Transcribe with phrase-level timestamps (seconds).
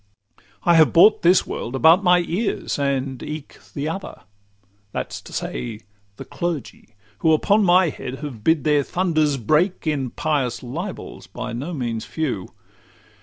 [0.63, 4.21] I have brought this world about my ears, and eke The other;
[4.93, 5.81] that 's to say,
[6.17, 11.53] the clergy, who Upon my head have bid their thunders break In pious libels by
[11.53, 12.47] no means a few.